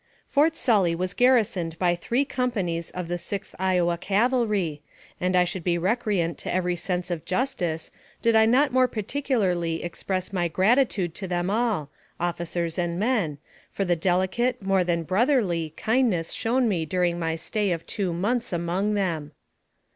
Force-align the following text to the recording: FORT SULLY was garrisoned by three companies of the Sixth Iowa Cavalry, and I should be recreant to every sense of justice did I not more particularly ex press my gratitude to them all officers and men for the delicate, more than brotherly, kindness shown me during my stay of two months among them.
FORT 0.25 0.57
SULLY 0.57 0.95
was 0.95 1.13
garrisoned 1.13 1.77
by 1.77 1.93
three 1.95 2.25
companies 2.25 2.89
of 2.89 3.07
the 3.07 3.19
Sixth 3.19 3.53
Iowa 3.59 3.99
Cavalry, 3.99 4.81
and 5.19 5.35
I 5.35 5.43
should 5.43 5.63
be 5.63 5.77
recreant 5.77 6.39
to 6.39 6.51
every 6.51 6.75
sense 6.75 7.11
of 7.11 7.23
justice 7.23 7.91
did 8.19 8.35
I 8.35 8.47
not 8.47 8.73
more 8.73 8.87
particularly 8.87 9.83
ex 9.83 10.01
press 10.01 10.33
my 10.33 10.47
gratitude 10.47 11.13
to 11.13 11.27
them 11.27 11.51
all 11.51 11.91
officers 12.19 12.79
and 12.79 12.97
men 12.97 13.37
for 13.71 13.85
the 13.85 13.95
delicate, 13.95 14.59
more 14.63 14.83
than 14.83 15.03
brotherly, 15.03 15.71
kindness 15.77 16.31
shown 16.31 16.67
me 16.67 16.83
during 16.83 17.19
my 17.19 17.35
stay 17.35 17.69
of 17.71 17.85
two 17.85 18.11
months 18.11 18.51
among 18.51 18.95
them. 18.95 19.33